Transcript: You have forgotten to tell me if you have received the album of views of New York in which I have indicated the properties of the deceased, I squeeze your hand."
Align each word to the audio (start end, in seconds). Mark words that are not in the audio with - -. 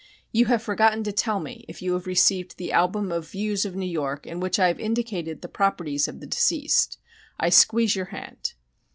You 0.31 0.45
have 0.47 0.63
forgotten 0.63 1.03
to 1.03 1.11
tell 1.11 1.39
me 1.39 1.63
if 1.67 1.79
you 1.83 1.93
have 1.93 2.07
received 2.07 2.57
the 2.57 2.71
album 2.71 3.11
of 3.11 3.29
views 3.29 3.65
of 3.65 3.75
New 3.75 3.85
York 3.85 4.25
in 4.25 4.39
which 4.39 4.57
I 4.57 4.65
have 4.67 4.79
indicated 4.79 5.43
the 5.43 5.47
properties 5.47 6.07
of 6.07 6.21
the 6.21 6.25
deceased, 6.25 6.97
I 7.39 7.49
squeeze 7.49 7.95
your 7.95 8.05
hand." 8.05 8.53